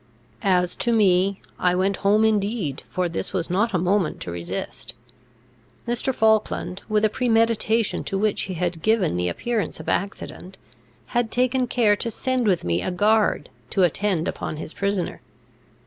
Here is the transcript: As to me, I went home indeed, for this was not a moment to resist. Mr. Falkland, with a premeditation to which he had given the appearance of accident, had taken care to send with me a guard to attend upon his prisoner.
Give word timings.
As 0.41 0.75
to 0.77 0.91
me, 0.91 1.43
I 1.59 1.75
went 1.75 1.97
home 1.97 2.25
indeed, 2.25 2.81
for 2.89 3.07
this 3.07 3.33
was 3.33 3.51
not 3.51 3.71
a 3.71 3.77
moment 3.77 4.19
to 4.21 4.31
resist. 4.31 4.95
Mr. 5.87 6.11
Falkland, 6.11 6.81
with 6.89 7.05
a 7.05 7.09
premeditation 7.09 8.03
to 8.05 8.17
which 8.17 8.41
he 8.49 8.55
had 8.55 8.81
given 8.81 9.15
the 9.15 9.29
appearance 9.29 9.79
of 9.79 9.87
accident, 9.87 10.57
had 11.13 11.29
taken 11.29 11.67
care 11.67 11.95
to 11.97 12.09
send 12.09 12.47
with 12.47 12.63
me 12.63 12.81
a 12.81 12.89
guard 12.89 13.51
to 13.69 13.83
attend 13.83 14.27
upon 14.27 14.57
his 14.57 14.73
prisoner. 14.73 15.21